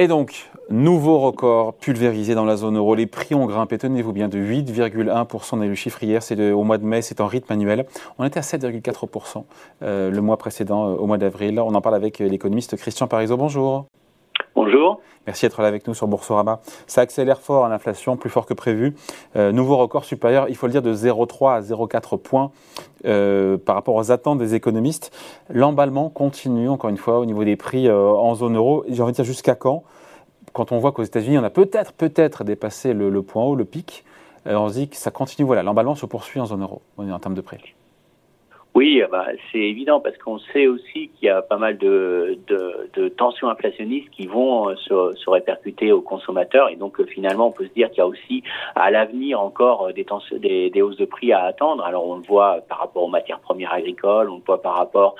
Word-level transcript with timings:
Et 0.00 0.08
donc, 0.08 0.48
nouveau 0.70 1.18
record 1.18 1.74
pulvérisé 1.74 2.34
dans 2.34 2.46
la 2.46 2.56
zone 2.56 2.78
euro. 2.78 2.94
Les 2.94 3.04
prix 3.04 3.34
ont 3.34 3.44
grimpé, 3.44 3.76
tenez-vous 3.76 4.14
bien, 4.14 4.28
de 4.28 4.38
8,1%. 4.38 5.48
On 5.52 5.60
a 5.60 5.66
eu 5.66 5.68
le 5.68 5.74
chiffre 5.74 6.02
hier, 6.02 6.22
c'est 6.22 6.52
au 6.52 6.64
mois 6.64 6.78
de 6.78 6.86
mai, 6.86 7.02
c'est 7.02 7.20
en 7.20 7.26
rythme 7.26 7.52
annuel. 7.52 7.84
On 8.18 8.24
était 8.24 8.38
à 8.38 8.42
7,4% 8.42 9.44
euh, 9.82 10.10
le 10.10 10.20
mois 10.22 10.38
précédent, 10.38 10.88
euh, 10.88 10.94
au 10.94 11.06
mois 11.06 11.18
d'avril. 11.18 11.60
On 11.60 11.74
en 11.74 11.82
parle 11.82 11.96
avec 11.96 12.18
l'économiste 12.18 12.78
Christian 12.78 13.08
Parizeau. 13.08 13.36
Bonjour. 13.36 13.88
Bonjour. 14.72 15.00
Merci 15.26 15.46
d'être 15.46 15.60
là 15.62 15.68
avec 15.68 15.88
nous 15.88 15.94
sur 15.94 16.06
Boursorama. 16.06 16.60
Ça 16.86 17.00
accélère 17.00 17.40
fort 17.40 17.68
l'inflation, 17.68 18.16
plus 18.16 18.30
fort 18.30 18.46
que 18.46 18.54
prévu. 18.54 18.94
Euh, 19.34 19.50
nouveau 19.50 19.76
record 19.76 20.04
supérieur, 20.04 20.48
il 20.48 20.54
faut 20.54 20.66
le 20.66 20.72
dire, 20.72 20.82
de 20.82 20.94
0,3 20.94 21.56
à 21.56 21.60
0,4 21.60 22.18
points 22.18 22.52
par 23.02 23.74
rapport 23.74 23.96
aux 23.96 24.12
attentes 24.12 24.38
des 24.38 24.54
économistes. 24.54 25.10
L'emballement 25.48 26.08
continue, 26.08 26.68
encore 26.68 26.88
une 26.88 26.98
fois, 26.98 27.18
au 27.18 27.26
niveau 27.26 27.42
des 27.42 27.56
prix 27.56 27.90
en 27.90 28.34
zone 28.36 28.56
euro. 28.56 28.84
J'ai 28.88 29.02
envie 29.02 29.12
de 29.12 29.16
dire 29.16 29.24
jusqu'à 29.24 29.56
quand? 29.56 29.82
Quand 30.52 30.70
on 30.70 30.78
voit 30.78 30.92
qu'aux 30.92 31.02
États-Unis, 31.02 31.38
on 31.38 31.44
a 31.44 31.50
peut-être, 31.50 31.92
peut-être 31.92 32.44
dépassé 32.44 32.92
le, 32.92 33.22
point 33.22 33.44
haut, 33.44 33.56
le 33.56 33.64
pic, 33.64 34.04
euh, 34.46 34.56
on 34.56 34.68
se 34.68 34.74
dit 34.74 34.88
que 34.88 34.96
ça 34.96 35.10
continue. 35.10 35.46
Voilà, 35.46 35.64
l'emballement 35.64 35.96
se 35.96 36.06
poursuit 36.06 36.40
en 36.40 36.46
zone 36.46 36.62
euro, 36.62 36.82
en 36.96 37.18
termes 37.18 37.34
de 37.34 37.40
prix. 37.40 37.74
Oui, 38.72 39.02
bah, 39.10 39.26
c'est 39.50 39.58
évident 39.58 39.98
parce 39.98 40.16
qu'on 40.18 40.38
sait 40.38 40.68
aussi 40.68 41.08
qu'il 41.08 41.26
y 41.26 41.28
a 41.28 41.42
pas 41.42 41.56
mal 41.56 41.76
de, 41.76 42.38
de, 42.46 42.88
de 42.94 43.08
tensions 43.08 43.48
inflationnistes 43.48 44.10
qui 44.10 44.28
vont 44.28 44.68
euh, 44.68 44.76
se, 44.76 45.16
se, 45.16 45.28
répercuter 45.28 45.90
aux 45.90 46.00
consommateurs 46.00 46.68
et 46.68 46.76
donc 46.76 47.00
euh, 47.00 47.04
finalement 47.04 47.48
on 47.48 47.50
peut 47.52 47.66
se 47.66 47.72
dire 47.72 47.88
qu'il 47.90 47.98
y 47.98 48.02
a 48.02 48.06
aussi 48.06 48.44
à 48.76 48.92
l'avenir 48.92 49.40
encore 49.40 49.88
euh, 49.88 49.92
des, 49.92 50.06
des, 50.38 50.70
des, 50.70 50.82
hausses 50.82 50.98
de 50.98 51.04
prix 51.04 51.32
à 51.32 51.42
attendre. 51.42 51.84
Alors 51.84 52.06
on 52.06 52.14
le 52.16 52.22
voit 52.22 52.60
par 52.68 52.78
rapport 52.78 53.02
aux 53.02 53.08
matières 53.08 53.40
premières 53.40 53.72
agricoles, 53.72 54.30
on 54.30 54.36
le 54.36 54.42
voit 54.46 54.62
par 54.62 54.76
rapport 54.76 55.16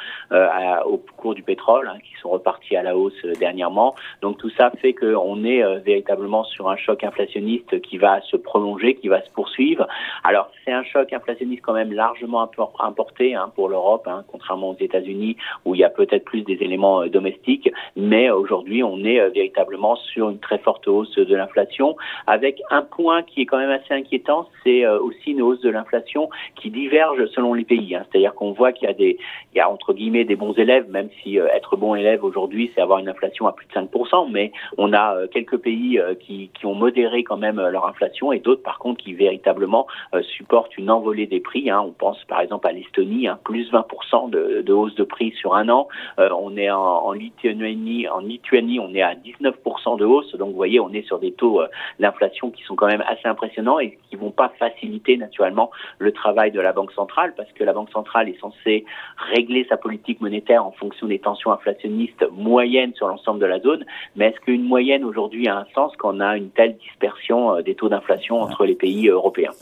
au 0.87 0.99
cours 1.17 1.35
du 1.35 1.43
pétrole 1.43 1.89
hein, 1.89 1.99
qui 2.05 2.21
sont 2.21 2.31
repartis 2.31 2.77
à 2.77 2.85
la 2.85 2.97
hausse 2.97 3.21
dernièrement. 3.41 3.97
Donc 4.23 4.39
tout 4.39 4.51
ça 4.51 4.71
fait 4.81 4.95
qu'on 4.95 5.43
est 5.45 5.81
véritablement 5.81 6.45
sur 6.45 6.71
un 6.71 6.77
choc 6.77 7.03
inflationniste 7.03 7.81
qui 7.83 7.99
va 7.99 8.21
se 8.23 8.37
prolonger, 8.37 8.95
qui 8.95 9.09
va 9.09 9.23
se 9.23 9.31
poursuivre. 9.31 9.89
Alors 10.23 10.51
c'est 10.65 10.73
un 10.73 10.85
choc 10.85 11.13
inflationniste 11.13 11.63
quand 11.63 11.73
même 11.73 11.93
largement 11.93 12.49
importé. 12.79 13.35
Hein, 13.35 13.40
Hein, 13.41 13.51
pour 13.55 13.69
l'Europe, 13.69 14.07
hein, 14.07 14.23
contrairement 14.31 14.71
aux 14.71 14.77
États-Unis 14.79 15.37
où 15.65 15.75
il 15.75 15.79
y 15.79 15.85
a 15.85 15.89
peut-être 15.89 16.25
plus 16.25 16.43
des 16.43 16.59
éléments 16.61 17.03
euh, 17.03 17.09
domestiques. 17.09 17.71
Mais 17.97 18.31
aujourd'hui, 18.31 18.83
on 18.83 18.99
est 18.99 19.19
euh, 19.19 19.31
véritablement 19.31 19.97
sur 19.97 20.29
une 20.29 20.39
très 20.39 20.59
forte 20.59 20.87
hausse 20.89 21.15
de 21.17 21.35
l'inflation, 21.35 21.97
avec 22.27 22.61
un 22.71 22.83
point 22.83 23.23
qui 23.23 23.43
est 23.43 23.47
quand 23.47 23.57
même 23.57 23.71
assez 23.71 23.95
inquiétant, 23.95 24.47
c'est 24.63 24.85
euh, 24.85 25.01
aussi 25.01 25.31
une 25.31 25.41
hausse 25.41 25.61
de 25.61 25.71
l'inflation 25.71 26.29
qui 26.55 26.71
diverge 26.71 27.25
selon 27.35 27.55
les 27.55 27.65
pays. 27.65 27.95
Hein. 27.95 28.05
C'est-à-dire 28.11 28.35
qu'on 28.35 28.53
voit 28.53 28.73
qu'il 28.73 28.89
y 28.89 28.91
a 28.91 28.95
des, 28.95 29.19
il 29.55 29.59
y 29.59 29.61
a 29.61 29.71
entre 29.71 29.95
guillemets 29.95 30.25
des 30.25 30.37
bons 30.37 30.55
élèves, 30.55 30.91
même 30.91 31.09
si 31.23 31.39
être 31.39 31.77
bon 31.77 31.95
élève 31.95 32.25
aujourd'hui, 32.25 32.71
c'est 32.75 32.83
avoir 32.83 32.99
une 32.99 33.09
inflation 33.09 33.47
à 33.47 33.53
plus 33.53 33.67
de 33.67 33.73
5%, 33.73 34.31
mais 34.31 34.53
on 34.77 34.93
a 34.93 35.27
quelques 35.29 35.59
pays 35.59 36.01
qui 36.19 36.51
ont 36.65 36.75
modéré 36.75 37.25
quand 37.25 37.37
même 37.37 37.61
leur 37.61 37.87
inflation 37.87 38.33
et 38.33 38.41
d'autres 38.41 38.63
par 38.63 38.79
contre 38.79 39.03
qui 39.03 39.15
véritablement 39.15 39.87
supportent 40.23 40.77
une 40.77 40.91
envolée 40.91 41.27
des 41.27 41.41
prix. 41.41 41.71
On 41.73 41.93
pense 41.93 42.23
par 42.25 42.41
exemple 42.41 42.67
à 42.67 42.73
l'Estonie 42.73 43.30
plus 43.37 43.71
20% 43.73 44.31
de, 44.31 44.63
de, 44.63 44.73
hausse 44.73 44.95
de 44.95 45.05
prix 45.05 45.33
sur 45.33 45.55
un 45.55 45.69
an. 45.69 45.89
Euh, 46.19 46.29
on 46.39 46.57
est 46.57 46.71
en, 46.71 46.81
en, 46.81 47.13
Lituanie, 47.13 48.09
en 48.09 48.21
Lituanie, 48.21 48.81
on 48.81 48.95
est 48.95 49.03
à 49.03 49.15
19% 49.15 49.99
de 49.99 50.05
hausse. 50.05 50.35
Donc 50.37 50.51
vous 50.51 50.57
voyez, 50.57 50.81
on 50.81 50.93
est 50.93 51.07
sur 51.07 51.19
des 51.19 51.33
taux 51.33 51.61
euh, 51.61 51.69
d'inflation 51.99 52.51
qui 52.51 52.63
sont 52.65 52.77
quand 52.77 52.87
même 52.87 53.05
assez 53.07 53.27
impressionnants 53.27 53.79
et 53.79 53.99
qui 54.09 54.17
vont 54.17 54.31
pas 54.31 54.53
faciliter 54.59 55.17
naturellement 55.17 55.71
le 55.99 56.13
travail 56.13 56.51
de 56.51 56.61
la 56.61 56.73
Banque 56.73 56.93
centrale 56.93 57.35
parce 57.37 57.51
que 57.53 57.65
la 57.65 57.73
Banque 57.73 57.91
centrale 57.91 58.29
est 58.29 58.39
censée 58.41 58.85
régler 59.17 59.67
sa 59.69 59.77
politique 59.77 60.21
monétaire 60.21 60.65
en 60.65 60.73
fonction 60.73 61.07
des 61.07 61.19
tensions 61.19 61.53
inflationnistes 61.53 62.27
moyennes 62.33 62.95
sur 62.95 63.09
l'ensemble 63.09 63.41
de 63.41 63.47
la 63.47 63.61
zone. 63.61 63.85
Mais 64.17 64.27
est-ce 64.27 64.41
qu'une 64.41 64.65
moyenne 64.65 65.05
aujourd'hui 65.05 65.49
a 65.49 65.59
un 65.59 65.67
sens 65.75 65.93
quand 65.97 66.17
on 66.17 66.21
a 66.21 66.37
une 66.37 66.51
telle 66.51 66.77
dispersion 66.77 67.57
euh, 67.57 67.63
des 67.63 67.75
taux 67.75 67.89
d'inflation 67.89 68.41
entre 68.41 68.65
les 68.65 68.75
pays 68.75 69.09
européens? 69.09 69.53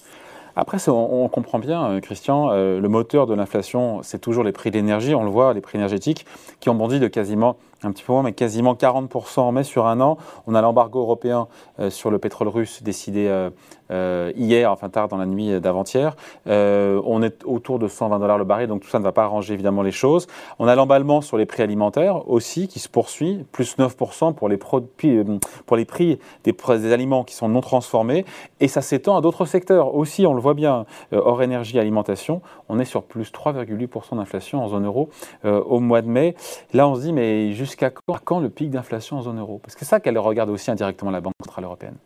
Après, 0.61 0.89
on, 0.89 1.29
comprend 1.29 1.61
bien, 1.61 1.85
euh, 1.85 2.01
Christian, 2.01 2.51
euh, 2.51 2.81
le 2.81 2.89
moteur 2.89 3.29
de 3.29 3.35
l'inflation, 3.35 4.01
c'est 4.03 4.19
toujours 4.19 4.43
les 4.43 4.51
prix 4.51 4.73
d'énergie. 4.73 5.15
On 5.15 5.23
le 5.23 5.31
voit, 5.31 5.55
les 5.55 5.61
prix 5.61 5.79
énergétiques 5.79 6.27
qui 6.59 6.69
ont 6.69 6.75
bondi 6.75 6.99
de 6.99 7.07
quasiment 7.07 7.57
un 7.83 7.93
petit 7.93 8.03
peu 8.03 8.13
moins, 8.13 8.23
mais 8.23 8.33
quasiment 8.33 8.75
40% 8.75 9.41
en 9.41 9.53
mai 9.53 9.63
sur 9.63 9.87
un 9.87 10.01
an. 10.01 10.19
On 10.47 10.55
a 10.55 10.63
l'embargo 10.63 11.01
européen 11.01 11.49
euh, 11.79 11.91
sur 11.91 12.11
le 12.11 12.19
pétrole 12.19 12.49
russe 12.49 12.83
décidé 12.83 13.29
euh, 13.29 13.51
euh, 13.91 14.33
hier, 14.37 14.73
enfin 14.73 14.89
tard 14.89 15.09
dans 15.09 15.17
la 15.17 15.27
nuit 15.27 15.61
d'avant-hier. 15.61 16.17
on 16.47 17.23
est 17.23 17.45
autour 17.45 17.79
de 17.79 17.89
120 17.89 18.19
dollars 18.19 18.39
le 18.39 18.45
baril, 18.45 18.67
donc 18.67 18.83
tout 18.83 18.89
ça 18.89 18.99
ne 18.99 19.05
va 19.05 19.13
pas 19.13 19.25
arranger 19.25 19.55
évidemment 19.55 19.83
les 19.83 19.93
choses. 19.93 20.27
On 20.59 20.67
a 20.67 20.75
l'emballement 20.75 21.21
sur 21.21 21.37
les 21.37 21.47
prix 21.47 21.63
alimentaires 21.63 22.29
aussi 22.29 22.69
qui 22.69 22.81
se 22.81 22.89
poursuit, 22.89 23.45
plus 23.53 23.79
9% 23.79 24.35
pour 24.35 24.49
les, 24.49 24.57
prix 24.57 26.19
des, 26.45 26.53
des, 26.53 26.93
aliments 26.93 27.25
qui 27.25 27.35
sont 27.35 27.49
non 27.49 27.61
transformés. 27.61 28.25
Et 28.61 28.69
ça 28.69 28.83
s'étend 28.83 29.17
à 29.17 29.21
d'autres 29.21 29.47
secteurs 29.47 29.95
aussi, 29.95 30.27
on 30.27 30.35
le 30.35 30.41
voit 30.41 30.55
bien, 30.55 30.85
hors 31.13 31.43
énergie, 31.43 31.79
alimentation. 31.79 32.43
On 32.69 32.79
est 32.79 32.85
sur 32.85 33.05
plus 33.05 33.33
3,8% 33.33 34.17
d'inflation 34.17 34.63
en 34.63 34.69
zone 34.69 34.87
euro 34.87 35.09
au 35.45 35.81
mois 35.81 36.03
de 36.03 36.09
mai. 36.09 36.35
Là, 36.73 36.89
on 36.89 36.95
se 36.95 37.03
dit, 37.03 37.13
mais 37.13 37.53
juste 37.53 37.68
jusqu'à 37.69 37.91
quand, 37.91 38.41
le 38.41 38.51
pic 38.51 38.71
d'inflation 38.71 39.19
en 39.19 39.23
zone 39.23 39.39
euro? 39.39 39.59
Parce 39.59 39.75
que 39.75 39.81
c'est 39.81 39.87
ça 39.87 40.01
qu'elle 40.01 40.19
regarde 40.19 40.51
aussi 40.51 40.71
indirectement 40.71 41.11
la 41.11 41.21
Banque 41.21 41.35
centrale 41.45 41.65
européenne. 41.65 41.97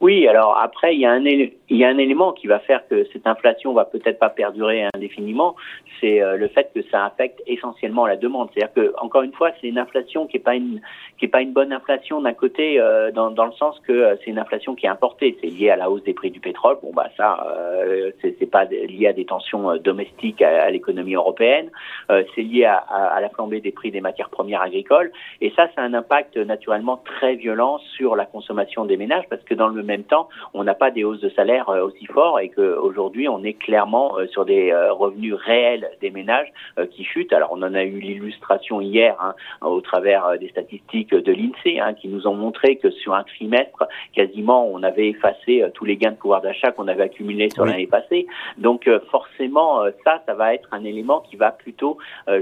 Oui, 0.00 0.28
alors 0.28 0.56
après, 0.56 0.94
il 0.94 1.00
y, 1.00 1.06
a 1.06 1.10
un 1.10 1.98
élément 1.98 2.32
qui 2.32 2.46
va 2.46 2.60
faire 2.60 2.86
que 2.86 3.04
cette 3.12 3.26
inflation 3.26 3.72
va 3.72 3.84
peut-être 3.84 4.20
pas 4.20 4.30
perdurer 4.30 4.86
indéfiniment, 4.94 5.56
c'est 6.00 6.22
euh, 6.22 6.36
le 6.36 6.46
fait 6.46 6.70
que 6.72 6.82
ça 6.90 7.04
affecte 7.04 7.42
essentiellement 7.48 8.06
la 8.06 8.16
demande. 8.16 8.48
C'est-à-dire 8.54 8.72
que, 8.74 8.94
encore 9.00 9.22
une 9.22 9.32
fois, 9.32 9.50
c'est 9.60 9.66
une 9.66 9.78
inflation 9.78 10.28
qui 10.28 10.36
est 10.36 10.40
pas 10.40 10.54
une 10.54 10.80
qui 11.18 11.24
est 11.24 11.28
pas 11.28 11.42
une 11.42 11.52
bonne 11.52 11.72
inflation 11.72 12.20
d'un 12.20 12.32
côté, 12.32 12.80
euh, 12.80 13.10
dans, 13.10 13.30
dans 13.30 13.46
le 13.46 13.52
sens 13.52 13.78
que 13.80 13.92
euh, 13.92 14.16
c'est 14.18 14.30
une 14.30 14.38
inflation 14.38 14.74
qui 14.74 14.86
est 14.86 14.88
importée. 14.88 15.36
C'est 15.40 15.48
lié 15.48 15.70
à 15.70 15.76
la 15.76 15.90
hausse 15.90 16.04
des 16.04 16.14
prix 16.14 16.30
du 16.30 16.40
pétrole. 16.40 16.78
Bon, 16.82 16.92
bah 16.94 17.08
ça, 17.16 17.44
euh, 17.48 18.12
c'est 18.22 18.50
pas 18.50 18.64
lié 18.64 19.08
à 19.08 19.12
des 19.12 19.24
tensions 19.24 19.76
domestiques 19.78 20.42
à, 20.42 20.70
l'économie 20.70 21.14
européenne. 21.14 21.70
c'est 22.08 22.42
lié 22.42 22.64
à, 22.64 23.18
la 23.20 23.28
flambée 23.30 23.60
des 23.60 23.72
prix 23.72 23.90
des 23.90 24.00
matières 24.00 24.30
premières 24.30 24.62
agricoles. 24.62 25.10
Et 25.40 25.52
ça, 25.56 25.68
a 25.76 25.82
un 25.82 25.94
impact 25.94 26.36
naturellement 26.36 27.00
très 27.04 27.34
violent 27.34 27.78
sur 27.96 28.14
la 28.14 28.24
consommation 28.24 28.84
des 28.84 28.96
ménages, 28.96 29.24
parce 29.28 29.42
que 29.42 29.54
dans 29.54 29.68
le 29.68 29.82
même 29.88 30.04
temps, 30.04 30.28
on 30.54 30.62
n'a 30.62 30.74
pas 30.74 30.92
des 30.92 31.02
hausses 31.02 31.20
de 31.20 31.30
salaire 31.30 31.68
euh, 31.70 31.86
aussi 31.86 32.06
fortes 32.06 32.40
et 32.42 32.50
qu'aujourd'hui, 32.50 33.28
on 33.28 33.42
est 33.42 33.54
clairement 33.54 34.18
euh, 34.18 34.26
sur 34.28 34.44
des 34.44 34.70
euh, 34.70 34.92
revenus 34.92 35.34
réels 35.34 35.90
des 36.00 36.10
ménages 36.10 36.52
qui 36.90 37.04
chutent. 37.04 37.32
Alors, 37.32 37.50
on 37.52 37.62
en 37.62 37.74
a 37.74 37.82
eu 37.82 37.98
l'illustration 37.98 38.80
hier 38.80 39.16
hein, 39.20 39.34
au 39.62 39.80
travers 39.80 40.38
des 40.38 40.48
statistiques 40.48 41.14
de 41.14 41.32
l'INSEE 41.32 41.80
hein, 41.80 41.94
qui 41.94 42.08
nous 42.08 42.26
ont 42.26 42.34
montré 42.34 42.76
que 42.76 42.90
sur 42.90 43.14
un 43.14 43.24
trimestre, 43.24 43.84
quasiment, 44.14 44.68
on 44.68 44.82
avait 44.82 45.08
effacé 45.08 45.64
tous 45.74 45.84
les 45.84 45.96
gains 45.96 46.12
de 46.12 46.16
pouvoir 46.16 46.42
d'achat 46.42 46.70
qu'on 46.72 46.88
avait 46.88 47.04
accumulés 47.04 47.48
sur 47.50 47.64
l'année 47.64 47.86
passée. 47.86 48.26
Donc, 48.58 48.88
forcément, 49.10 49.84
ça, 50.04 50.22
ça 50.26 50.34
va 50.34 50.54
être 50.54 50.68
un 50.72 50.84
élément 50.84 51.20
qui 51.20 51.36
va 51.36 51.50
plutôt 51.50 51.98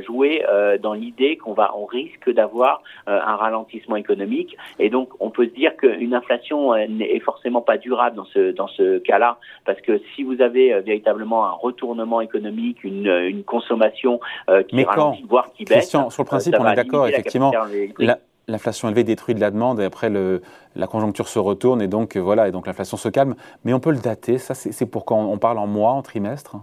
jouer 0.07 0.45
dans 0.81 0.95
l'idée 0.95 1.37
qu'on 1.37 1.53
va, 1.53 1.73
on 1.77 1.87
risque 1.87 2.31
d'avoir 2.31 2.83
un 3.07 3.37
ralentissement 3.37 3.97
économique. 3.97 4.57
Et 4.79 4.91
donc, 4.91 5.11
on 5.21 5.31
peut 5.31 5.47
se 5.47 5.55
dire 5.55 5.77
qu'une 5.77 6.15
inflation 6.15 6.75
est 6.75 7.21
forcément 7.21 7.36
forcément 7.37 7.63
pas 7.71 7.77
durable 7.89 8.17
dans 8.17 8.29
ce 8.35 8.53
dans 8.61 8.69
ce 8.79 8.99
cas-là, 8.99 9.39
parce 9.67 9.81
que 9.87 10.01
si 10.15 10.21
vous 10.25 10.41
avez 10.41 10.73
euh, 10.73 10.81
véritablement 10.81 11.41
un 11.47 11.57
retournement 11.67 12.21
économique, 12.29 12.79
une, 12.83 13.07
une 13.07 13.45
consommation 13.45 14.21
euh, 14.49 14.63
qui 14.63 14.83
ralentit, 14.85 15.25
voire 15.29 15.53
qui 15.55 15.65
baisse, 15.65 15.91
sur 15.91 16.23
le 16.25 16.25
principe, 16.25 16.55
on 16.59 16.67
est 16.67 16.75
d'accord, 16.75 17.07
effectivement. 17.09 17.53
L'inflation 18.49 18.89
élevée 18.89 19.03
détruit 19.03 19.35
de 19.35 19.41
la 19.41 19.51
demande 19.51 19.81
et 19.81 19.85
après 19.85 20.09
le, 20.09 20.41
la 20.77 20.87
conjoncture 20.87 21.27
se 21.27 21.41
retourne 21.41 21.83
et 21.83 21.89
donc 21.89 22.17
voilà 22.17 22.47
et 22.47 22.53
donc 22.53 22.69
l'inflation 22.69 22.97
se 22.97 23.09
calme. 23.09 23.35
Mais 23.65 23.73
on 23.73 23.81
peut 23.81 23.91
le 23.91 23.99
dater. 23.99 24.39
Ça, 24.39 24.55
c'est 24.55 24.87
pour 24.87 25.05
quand 25.05 25.21
on 25.35 25.39
parle 25.39 25.59
en 25.59 25.67
mois, 25.67 25.91
en 25.91 26.03
trimestre? 26.03 26.57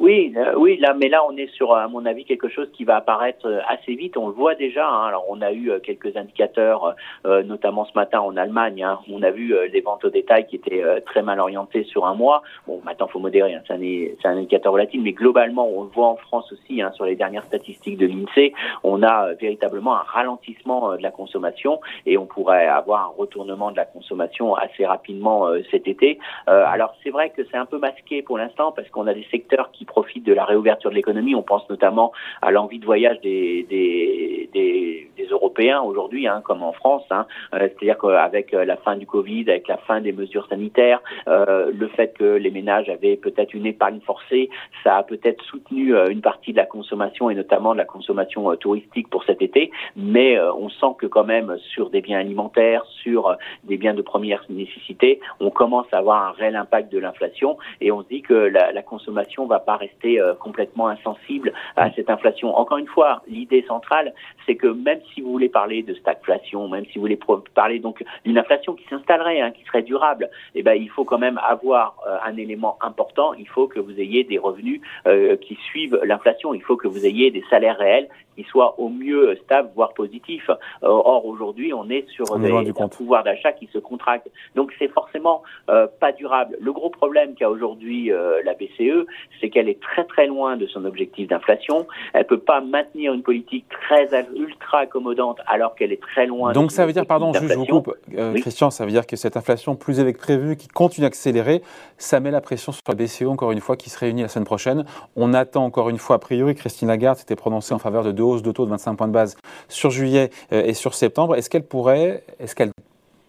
Oui, 0.00 0.34
euh, 0.36 0.54
oui, 0.56 0.76
là, 0.78 0.92
mais 0.94 1.08
là, 1.08 1.24
on 1.28 1.36
est 1.36 1.46
sur, 1.54 1.74
à 1.74 1.86
mon 1.86 2.04
avis, 2.04 2.24
quelque 2.24 2.48
chose 2.48 2.68
qui 2.72 2.84
va 2.84 2.96
apparaître 2.96 3.46
euh, 3.46 3.60
assez 3.68 3.94
vite. 3.94 4.16
On 4.16 4.26
le 4.26 4.34
voit 4.34 4.54
déjà. 4.56 4.88
Hein. 4.88 5.06
Alors, 5.06 5.24
on 5.28 5.40
a 5.40 5.52
eu 5.52 5.70
euh, 5.70 5.78
quelques 5.78 6.16
indicateurs, 6.16 6.94
notamment 7.24 7.84
ce 7.84 7.92
matin 7.94 8.20
en 8.20 8.36
Allemagne. 8.36 8.82
Hein. 8.82 8.98
On 9.10 9.22
a 9.22 9.30
vu 9.30 9.54
les 9.72 9.80
ventes 9.80 10.04
au 10.04 10.10
détail 10.10 10.46
qui 10.46 10.56
étaient 10.56 10.82
très 11.06 11.22
mal 11.22 11.40
orientées 11.40 11.84
sur 11.84 12.06
un 12.06 12.14
mois. 12.14 12.42
Bon, 12.66 12.80
maintenant, 12.84 13.06
faut 13.06 13.18
modérer. 13.18 13.54
Hein. 13.54 13.62
C'est 13.66 13.74
un, 13.74 14.30
un, 14.30 14.36
indicateur 14.36 14.72
volatile, 14.72 15.02
mais 15.02 15.12
globalement, 15.12 15.68
on 15.68 15.84
le 15.84 15.88
voit 15.88 16.08
en 16.08 16.16
France 16.16 16.52
aussi. 16.52 16.82
Hein, 16.82 16.92
sur 16.94 17.04
les 17.04 17.16
dernières 17.16 17.44
statistiques 17.44 17.98
de 17.98 18.06
l'Insee, 18.06 18.52
on 18.82 19.02
a 19.02 19.32
véritablement 19.34 19.94
un 19.96 20.04
ralentissement 20.06 20.96
de 20.96 21.02
la 21.02 21.10
consommation 21.10 21.80
et 22.06 22.18
on 22.18 22.26
pourrait 22.26 22.66
avoir 22.66 23.04
un 23.04 23.12
retournement 23.18 23.70
de 23.70 23.76
la 23.76 23.84
consommation 23.84 24.54
assez 24.54 24.84
rapidement 24.84 25.46
cet 25.70 25.88
été. 25.88 26.18
alors, 26.46 26.94
c'est 27.02 27.10
vrai 27.10 27.30
que 27.30 27.44
c'est 27.50 27.56
un 27.56 27.66
peu 27.66 27.78
masqué 27.78 28.22
pour 28.22 28.38
l'instant 28.38 28.72
parce 28.72 28.88
qu'on 28.88 29.06
a 29.06 29.14
des 29.14 29.26
secteurs 29.30 29.70
qui 29.72 29.83
qui 29.84 29.92
profitent 29.92 30.24
de 30.24 30.32
la 30.32 30.44
réouverture 30.44 30.90
de 30.90 30.94
l'économie. 30.94 31.34
On 31.34 31.42
pense 31.42 31.68
notamment 31.68 32.12
à 32.42 32.50
l'envie 32.50 32.78
de 32.78 32.86
voyage 32.86 33.20
des, 33.20 33.66
des, 33.68 34.48
des, 34.52 35.10
Européens 35.30 35.80
aujourd'hui, 35.80 36.28
hein, 36.28 36.42
comme 36.44 36.62
en 36.62 36.72
France. 36.72 37.02
Hein. 37.10 37.26
C'est-à-dire 37.50 37.98
qu'avec 37.98 38.52
la 38.52 38.76
fin 38.76 38.94
du 38.94 39.06
Covid, 39.06 39.44
avec 39.48 39.66
la 39.68 39.78
fin 39.78 40.00
des 40.00 40.12
mesures 40.12 40.46
sanitaires, 40.48 41.00
le 41.26 41.88
fait 41.96 42.12
que 42.16 42.36
les 42.36 42.50
ménages 42.50 42.88
avaient 42.88 43.16
peut-être 43.16 43.54
une 43.54 43.66
épargne 43.66 44.00
forcée, 44.00 44.50
ça 44.84 44.98
a 44.98 45.02
peut-être 45.02 45.42
soutenu 45.44 45.96
une 46.10 46.20
partie 46.20 46.52
de 46.52 46.58
la 46.58 46.66
consommation 46.66 47.30
et 47.30 47.34
notamment 47.34 47.72
de 47.72 47.78
la 47.78 47.84
consommation 47.86 48.54
touristique 48.56 49.08
pour 49.08 49.24
cet 49.24 49.40
été. 49.40 49.72
Mais 49.96 50.38
on 50.40 50.68
sent 50.68 50.94
que 50.98 51.06
quand 51.06 51.24
même 51.24 51.56
sur 51.72 51.90
des 51.90 52.02
biens 52.02 52.20
alimentaires, 52.20 52.84
sur 53.02 53.36
des 53.64 53.78
biens 53.78 53.94
de 53.94 54.02
première 54.02 54.44
nécessité, 54.50 55.20
on 55.40 55.50
commence 55.50 55.86
à 55.90 55.98
avoir 55.98 56.28
un 56.28 56.32
réel 56.32 56.54
impact 56.54 56.92
de 56.92 56.98
l'inflation 56.98 57.56
et 57.80 57.90
on 57.90 58.02
se 58.02 58.08
dit 58.08 58.22
que 58.22 58.34
la, 58.34 58.72
la 58.72 58.82
consommation 58.82 59.46
va 59.46 59.58
pas 59.58 59.73
rester 59.76 60.20
euh, 60.20 60.34
complètement 60.34 60.88
insensible 60.88 61.52
à 61.76 61.90
cette 61.92 62.10
inflation. 62.10 62.56
Encore 62.56 62.78
une 62.78 62.86
fois, 62.86 63.22
l'idée 63.28 63.64
centrale, 63.66 64.14
c'est 64.46 64.56
que 64.56 64.66
même 64.66 65.00
si 65.12 65.20
vous 65.20 65.30
voulez 65.30 65.48
parler 65.48 65.82
de 65.82 65.94
stagflation, 65.94 66.68
même 66.68 66.84
si 66.86 66.94
vous 66.94 67.02
voulez 67.02 67.18
parler 67.54 67.78
donc 67.78 68.04
d'une 68.24 68.38
inflation 68.38 68.74
qui 68.74 68.84
s'installerait, 68.88 69.40
hein, 69.40 69.50
qui 69.50 69.64
serait 69.64 69.82
durable, 69.82 70.30
eh 70.54 70.62
ben 70.62 70.74
il 70.74 70.88
faut 70.90 71.04
quand 71.04 71.18
même 71.18 71.40
avoir 71.46 71.96
euh, 72.06 72.16
un 72.24 72.36
élément 72.36 72.78
important. 72.80 73.34
Il 73.34 73.48
faut 73.48 73.66
que 73.66 73.80
vous 73.80 73.98
ayez 74.00 74.24
des 74.24 74.38
revenus 74.38 74.80
euh, 75.06 75.36
qui 75.36 75.56
suivent 75.56 75.98
l'inflation. 76.04 76.54
Il 76.54 76.62
faut 76.62 76.76
que 76.76 76.88
vous 76.88 77.06
ayez 77.06 77.30
des 77.30 77.44
salaires 77.50 77.78
réels 77.78 78.08
qui 78.36 78.44
soient 78.44 78.78
au 78.78 78.88
mieux 78.88 79.36
stables, 79.44 79.70
voire 79.74 79.94
positifs. 79.94 80.50
or 80.82 81.26
aujourd'hui, 81.26 81.72
on 81.72 81.88
est 81.90 82.08
sur 82.08 82.38
des, 82.38 82.50
un 82.50 82.88
pouvoir 82.88 83.24
d'achat 83.24 83.52
qui 83.52 83.68
se 83.72 83.78
contracte. 83.78 84.28
Donc 84.54 84.72
c'est 84.78 84.88
forcément 84.88 85.42
euh, 85.70 85.86
pas 86.00 86.12
durable. 86.12 86.56
Le 86.60 86.72
gros 86.72 86.90
problème 86.90 87.34
qu'a 87.34 87.50
aujourd'hui 87.50 88.12
euh, 88.12 88.40
la 88.44 88.54
BCE, 88.54 89.06
c'est 89.40 89.50
qu'elle 89.50 89.68
est 89.68 89.80
très 89.80 90.04
très 90.04 90.26
loin 90.26 90.56
de 90.56 90.66
son 90.66 90.84
objectif 90.84 91.28
d'inflation. 91.28 91.86
Elle 92.12 92.26
peut 92.26 92.38
pas 92.38 92.60
maintenir 92.60 93.12
une 93.12 93.22
politique 93.22 93.66
très 93.68 94.08
ultra 94.34 94.80
accommodante 94.80 95.38
alors 95.46 95.74
qu'elle 95.74 95.92
est 95.92 96.00
très 96.00 96.26
loin. 96.26 96.52
Donc 96.52 96.72
ça 96.72 96.86
veut 96.86 96.92
dire, 96.92 97.06
pardon, 97.06 97.32
juste 97.32 97.52
je 97.52 97.58
vous 97.58 97.66
coupe, 97.66 97.94
euh, 98.16 98.34
Christian, 98.34 98.70
ça 98.70 98.84
veut 98.84 98.90
dire 98.90 99.06
que 99.06 99.16
cette 99.16 99.36
inflation 99.36 99.76
plus 99.76 99.98
élevée 99.98 100.12
que 100.12 100.18
prévu, 100.18 100.56
qui 100.56 100.68
continue 100.68 101.06
d'accélérer, 101.06 101.62
ça 101.98 102.20
met 102.20 102.30
la 102.30 102.40
pression 102.40 102.72
sur 102.72 102.82
la 102.88 102.94
BCE 102.94 103.22
encore 103.22 103.52
une 103.52 103.60
fois 103.60 103.76
qui 103.76 103.90
se 103.90 103.98
réunit 103.98 104.22
la 104.22 104.28
semaine 104.28 104.44
prochaine. 104.44 104.84
On 105.16 105.34
attend 105.34 105.64
encore 105.64 105.88
une 105.88 105.98
fois, 105.98 106.16
a 106.16 106.18
priori, 106.18 106.54
Christine 106.54 106.88
Lagarde 106.88 107.18
s'était 107.18 107.36
prononcée 107.36 107.74
en 107.74 107.78
faveur 107.78 108.04
de 108.04 108.12
deux 108.12 108.23
hausses 108.24 108.42
de 108.42 108.50
taux 108.52 108.64
de 108.64 108.70
25 108.70 108.94
points 108.96 109.08
de 109.08 109.12
base 109.12 109.36
sur 109.68 109.90
juillet 109.90 110.30
et 110.50 110.74
sur 110.74 110.94
septembre. 110.94 111.36
Est-ce 111.36 111.48
qu'elle 111.50 111.64
pourrait, 111.64 112.24
est-ce 112.40 112.54
qu'elle 112.54 112.70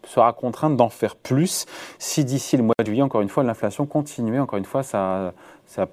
sera 0.07 0.33
contrainte 0.33 0.77
d'en 0.77 0.89
faire 0.89 1.15
plus 1.15 1.65
si 1.99 2.25
d'ici 2.25 2.57
le 2.57 2.63
mois 2.63 2.75
de 2.79 2.85
juillet, 2.85 3.01
encore 3.01 3.21
une 3.21 3.29
fois, 3.29 3.43
l'inflation 3.43 3.85
continuait, 3.85 4.39
encore 4.39 4.57
une 4.57 4.65
fois, 4.65 4.83
sa 4.83 5.33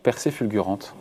percée 0.02 0.30
fulgurante? 0.30 0.94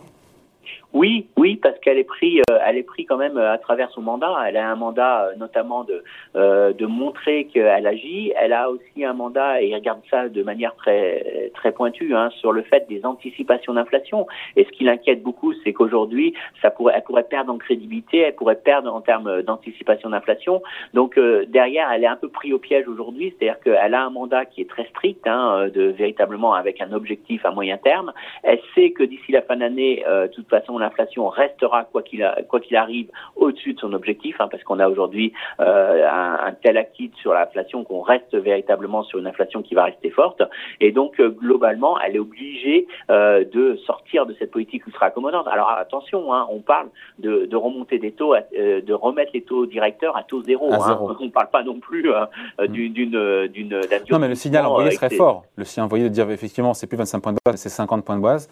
Oui, 0.94 1.26
oui, 1.38 1.56
parce 1.56 1.78
qu'elle 1.78 1.96
est 1.96 2.04
pris, 2.04 2.40
euh, 2.40 2.58
elle 2.66 2.76
est 2.76 2.82
pris 2.82 3.06
quand 3.06 3.16
même 3.16 3.38
euh, 3.38 3.52
à 3.52 3.56
travers 3.56 3.90
son 3.92 4.02
mandat. 4.02 4.36
Elle 4.46 4.58
a 4.58 4.70
un 4.70 4.76
mandat 4.76 5.24
euh, 5.24 5.36
notamment 5.36 5.84
de 5.84 6.02
de 6.34 6.86
montrer 6.86 7.46
qu'elle 7.46 7.86
agit. 7.86 8.32
Elle 8.40 8.52
a 8.52 8.70
aussi 8.70 9.04
un 9.04 9.12
mandat 9.12 9.62
et 9.62 9.74
regarde 9.74 10.00
ça 10.10 10.28
de 10.28 10.42
manière 10.42 10.74
très 10.76 11.50
très 11.54 11.72
pointue 11.72 12.14
hein, 12.14 12.30
sur 12.40 12.52
le 12.52 12.62
fait 12.62 12.86
des 12.88 13.04
anticipations 13.04 13.74
d'inflation. 13.74 14.26
Et 14.56 14.64
ce 14.64 14.70
qui 14.70 14.84
l'inquiète 14.84 15.22
beaucoup, 15.22 15.52
c'est 15.62 15.72
qu'aujourd'hui, 15.72 16.34
ça 16.60 16.70
pourrait, 16.70 16.94
elle 16.96 17.02
pourrait 17.02 17.24
perdre 17.24 17.52
en 17.52 17.58
crédibilité, 17.58 18.18
elle 18.18 18.34
pourrait 18.34 18.56
perdre 18.56 18.92
en 18.92 19.00
termes 19.00 19.42
d'anticipation 19.42 20.10
d'inflation. 20.10 20.62
Donc 20.94 21.18
derrière, 21.48 21.90
elle 21.92 22.04
est 22.04 22.08
un 22.08 22.16
peu 22.16 22.28
pris 22.28 22.52
au 22.52 22.58
piège 22.58 22.88
aujourd'hui, 22.88 23.34
c'est-à-dire 23.38 23.60
qu'elle 23.60 23.94
a 23.94 24.04
un 24.04 24.10
mandat 24.10 24.46
qui 24.46 24.62
est 24.62 24.68
très 24.68 24.86
strict, 24.86 25.26
hein, 25.26 25.68
de 25.72 25.82
véritablement 25.82 26.54
avec 26.54 26.80
un 26.80 26.92
objectif 26.92 27.44
à 27.44 27.50
moyen 27.50 27.76
terme. 27.76 28.12
Elle 28.42 28.60
sait 28.74 28.90
que 28.90 29.02
d'ici 29.02 29.32
la 29.32 29.42
fin 29.42 29.56
d'année, 29.56 30.02
de 30.06 30.26
toute 30.28 30.48
façon 30.48 30.78
l'inflation 30.82 31.28
restera, 31.28 31.84
quoi 31.84 32.02
qu'il 32.02 32.76
arrive, 32.76 33.08
au-dessus 33.36 33.74
de 33.74 33.80
son 33.80 33.92
objectif, 33.92 34.36
hein, 34.40 34.48
parce 34.50 34.62
qu'on 34.64 34.78
a 34.78 34.88
aujourd'hui 34.88 35.32
euh, 35.60 36.06
un, 36.10 36.52
tel 36.62 36.76
acquis 36.76 37.10
sur 37.20 37.32
l'inflation 37.32 37.84
qu'on 37.84 38.02
reste 38.02 38.34
véritablement 38.34 39.02
sur 39.02 39.18
une 39.18 39.26
inflation 39.26 39.62
qui 39.62 39.74
va 39.74 39.84
rester 39.84 40.10
forte. 40.10 40.42
Et 40.80 40.92
donc, 40.92 41.18
euh, 41.20 41.30
globalement, 41.30 41.98
elle 42.00 42.16
est 42.16 42.18
obligée 42.18 42.86
euh, 43.10 43.44
de 43.44 43.76
sortir 43.86 44.26
de 44.26 44.34
cette 44.38 44.50
politique 44.50 44.86
ultra 44.86 45.06
accommodante. 45.06 45.46
Alors, 45.48 45.70
attention, 45.70 46.32
hein, 46.34 46.46
on 46.50 46.60
parle 46.60 46.88
de, 47.18 47.46
de, 47.46 47.56
remonter 47.56 47.98
des 47.98 48.12
taux, 48.12 48.34
de 48.34 48.92
remettre 48.92 49.30
les 49.34 49.42
taux 49.42 49.66
directeurs 49.66 50.16
à 50.16 50.22
taux 50.24 50.42
zéro. 50.42 50.72
Hein. 50.72 50.98
On 51.00 51.24
ne 51.24 51.30
parle 51.30 51.50
pas 51.50 51.62
non 51.62 51.78
plus 51.78 52.10
mm. 52.58 52.66
d'une 52.66 53.46
d'une 53.48 53.80
Non, 54.10 54.18
mais 54.18 54.28
le 54.28 54.34
signal 54.34 54.66
envoyé 54.66 54.90
serait 54.90 55.10
fort. 55.10 55.44
Le 55.56 55.64
signal 55.64 55.86
envoyé 55.86 56.04
de 56.04 56.08
dire 56.08 56.30
effectivement, 56.30 56.74
c'est 56.74 56.86
plus 56.86 56.96
25 56.96 57.20
points 57.20 57.32
de 57.32 57.38
base, 57.44 57.56
c'est 57.56 57.68
50 57.68 58.04
points 58.04 58.16
de 58.16 58.22
base, 58.22 58.48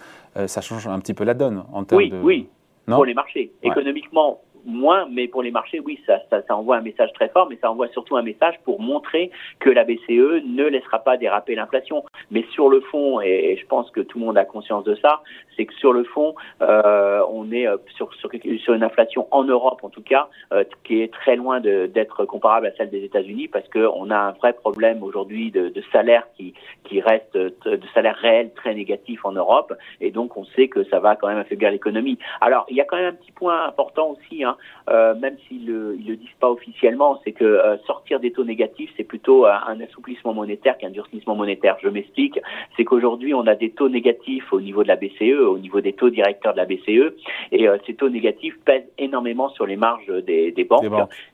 ça 0.47 0.61
change 0.61 0.87
un 0.87 0.99
petit 1.01 1.15
peu 1.15 1.25
la 1.25 1.35
donne 1.35 1.65
en 1.73 1.85
termes 1.85 2.09
de 2.09 2.20
oui, 2.23 2.49
pour 2.87 3.05
les 3.05 3.15
marchés. 3.15 3.53
Économiquement, 3.63 4.41
moins, 4.65 5.07
mais 5.11 5.29
pour 5.29 5.43
les 5.43 5.51
marchés, 5.51 5.81
oui, 5.81 6.01
ça, 6.07 6.21
ça, 6.31 6.43
ça, 6.43 6.57
envoie 6.57 6.77
un 6.77 6.81
message 6.81 7.13
très 7.15 7.29
fort, 7.29 7.49
mais 7.49 7.59
ça 7.61 7.71
envoie 7.71 7.89
surtout 7.89 8.17
un 8.17 8.23
message 8.23 8.55
pour 8.65 8.81
montrer 8.81 9.31
que 9.59 9.71
la 9.71 9.85
BCE 9.85 10.45
ne 10.45 10.65
laissera 10.67 11.01
pas 11.01 11.17
déraper 11.17 11.55
l'inflation. 11.55 12.05
Mais 12.31 12.45
sur 12.53 12.69
le 12.69 12.81
fond, 12.81 13.21
et, 13.21 13.57
je 13.61 13.67
pense 13.67 13.91
que 13.91 14.01
tout 14.01 14.19
le 14.19 14.25
monde 14.25 14.39
a 14.39 14.45
conscience 14.45 14.85
de 14.85 14.95
ça, 14.97 15.23
c'est 15.57 15.67
que 15.67 15.75
sur 15.75 15.93
le 15.93 16.05
fond, 16.05 16.35
euh, 16.63 17.23
on 17.31 17.51
est 17.53 17.67
euh, 17.67 17.77
sur, 17.97 18.13
sur, 18.15 18.31
sur, 18.59 18.75
une 18.75 18.83
inflation 18.83 19.27
en 19.31 19.45
Europe, 19.45 19.81
en 19.83 19.91
tout 19.91 20.03
cas, 20.03 20.29
euh, 20.53 20.65
qui 20.85 21.03
est 21.03 21.13
très 21.13 21.37
loin 21.37 21.61
d'être 21.61 22.25
comparable 22.25 22.67
à 22.67 22.73
celle 22.77 22.91
des 22.91 23.05
États-Unis, 23.05 23.49
parce 23.49 23.69
qu'on 23.69 24.11
a 24.11 24.17
un 24.17 24.33
vrai 24.33 24.53
problème 24.53 25.03
aujourd'hui 25.03 25.51
de, 25.51 25.69
de, 25.69 25.83
salaire 25.93 26.27
qui, 26.37 26.55
qui 26.85 27.01
reste, 27.01 27.37
de 27.37 27.87
salaire 27.95 28.17
réel 28.17 28.53
très 28.55 28.75
négatif 28.75 29.25
en 29.25 29.33
Europe, 29.33 29.73
et 30.01 30.11
donc 30.11 30.37
on 30.37 30.45
sait 30.45 30.69
que 30.69 30.85
ça 30.85 31.01
va 31.01 31.17
quand 31.17 31.29
même 31.29 31.39
affaiblir 31.39 31.71
l'économie. 31.71 32.19
Alors, 32.41 32.67
il 32.69 32.77
y 32.77 32.81
a 32.81 32.85
quand 32.85 32.97
même 32.97 33.15
un 33.15 33.17
petit 33.17 33.33
point 33.33 33.67
important 33.67 34.11
aussi, 34.11 34.45
hein, 34.45 34.50
Hein, 34.51 34.57
euh, 34.91 35.15
même 35.15 35.37
s'ils 35.47 35.67
le, 35.67 35.93
le 35.93 36.17
disent 36.17 36.29
pas 36.41 36.51
officiellement, 36.51 37.21
c'est 37.25 37.33
que 37.33 37.45
euh, 37.45 37.77
sortir 37.87 38.21
des 38.21 38.33
taux 38.33 38.45
négatifs, 38.45 38.91
c'est 38.97 39.05
plutôt 39.05 39.47
un 39.47 39.81
assouplissement 39.81 40.35
monétaire 40.35 40.77
qu'un 40.79 40.91
durcissement 40.91 41.35
monétaire. 41.35 41.77
Je 41.83 41.89
m'explique, 41.89 42.41
c'est 42.77 42.85
qu'aujourd'hui, 42.85 43.35
on 43.35 43.47
a 43.47 43.55
des 43.55 43.71
taux 43.71 43.89
négatifs 43.89 44.53
au 44.53 44.61
niveau 44.61 44.83
de 44.83 44.89
la 44.89 44.97
BCE, 44.97 45.41
au 45.41 45.59
niveau 45.59 45.81
des 45.81 45.93
taux 45.93 46.11
directeurs 46.11 46.53
de 46.53 46.59
la 46.59 46.65
BCE, 46.65 47.15
et 47.53 47.69
euh, 47.69 47.79
ces 47.87 47.95
taux 47.95 48.09
négatifs 48.09 48.59
pèsent 48.65 48.89
énormément 48.99 49.49
sur 49.51 49.67
les 49.67 49.77
marges 49.77 50.09
des, 50.25 50.51
des, 50.53 50.65
banques. 50.65 50.85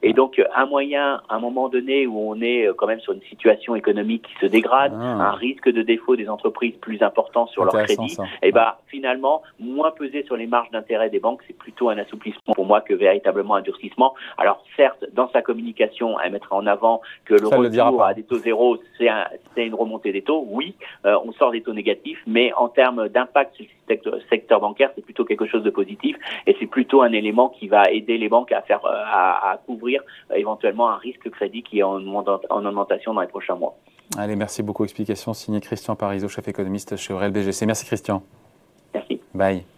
Et 0.02 0.12
donc, 0.12 0.42
un 0.54 0.66
moyen, 0.66 1.20
à 1.28 1.36
un 1.36 1.40
moment 1.40 1.69
donné 1.69 2.06
où 2.06 2.19
on 2.19 2.40
est 2.40 2.69
quand 2.76 2.86
même 2.86 3.00
sur 3.00 3.12
une 3.12 3.22
situation 3.22 3.74
économique 3.74 4.22
qui 4.22 4.34
se 4.40 4.46
dégrade, 4.46 4.92
ah. 4.94 5.30
un 5.30 5.32
risque 5.32 5.70
de 5.70 5.82
défaut 5.82 6.16
des 6.16 6.28
entreprises 6.28 6.74
plus 6.80 7.02
important 7.02 7.46
sur 7.46 7.64
leur 7.64 7.74
crédit, 7.84 8.16
et 8.42 8.48
eh 8.48 8.52
ben 8.52 8.74
finalement, 8.88 9.42
moins 9.58 9.90
peser 9.90 10.24
sur 10.24 10.36
les 10.36 10.46
marges 10.46 10.70
d'intérêt 10.70 11.10
des 11.10 11.20
banques, 11.20 11.40
c'est 11.46 11.56
plutôt 11.56 11.88
un 11.88 11.98
assouplissement 11.98 12.54
pour 12.54 12.66
moi 12.66 12.80
que 12.80 12.94
véritablement 13.06 13.55
un 13.55 13.62
durcissement. 13.62 14.14
Alors 14.38 14.62
certes, 14.76 15.05
dans 15.12 15.31
sa 15.31 15.43
communication, 15.43 16.19
elle 16.20 16.32
mettra 16.32 16.56
en 16.56 16.67
avant 16.67 17.00
que 17.25 17.35
le 17.35 17.49
retour 17.49 18.05
à 18.05 18.14
des 18.14 18.25
taux 18.25 18.38
zéro, 18.38 18.79
c'est 18.99 19.08
une 19.56 19.75
remontée 19.75 20.12
des 20.12 20.23
taux. 20.23 20.44
Oui, 20.49 20.75
euh, 21.05 21.17
on 21.25 21.32
sort 21.32 21.50
des 21.53 21.62
taux 21.62 21.73
négatifs, 21.73 22.23
mais 22.26 22.53
en 22.55 22.69
termes 22.69 23.08
d'impact 23.08 23.55
sur 23.56 23.67
le 23.88 24.20
secteur, 24.31 24.61
bancaire, 24.61 24.91
c'est 24.94 25.05
plutôt 25.05 25.25
quelque 25.25 25.47
chose 25.47 25.62
de 25.62 25.70
positif 25.70 26.17
et 26.46 26.56
c'est 26.58 26.67
plutôt 26.67 27.03
un 27.03 27.13
élément 27.13 27.48
qui 27.51 27.69
va 27.69 27.91
aider 27.91 28.19
les 28.19 28.29
banques 28.29 28.53
à 28.53 28.63
faire 28.63 28.84
euh, 28.84 28.91
à, 28.91 29.60
couvrir 29.67 30.03
euh, 30.31 30.34
éventuellement 30.34 30.89
un 30.91 30.96
risque 30.96 31.31
crédit 31.31 31.63
qui 31.63 31.79
est 31.79 31.82
en, 31.82 32.05
en 32.06 32.65
augmentation 32.65 33.15
dans 33.15 33.20
les 33.20 33.27
prochains 33.29 33.56
mois. 33.56 33.77
Allez, 34.19 34.36
merci 34.36 34.63
beaucoup. 34.63 34.84
Explication 34.84 35.32
signée 35.34 35.60
Christian 35.60 35.94
Parizeau, 35.96 36.29
chef 36.29 36.48
économiste 36.48 36.96
chez 36.96 37.13
Aurel 37.13 37.32
BGC. 37.32 37.67
Merci 37.67 37.86
Christian. 37.86 38.22
Merci. 38.94 39.20
Bye. 39.34 39.75